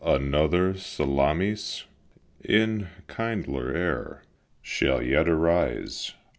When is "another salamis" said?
0.03-1.83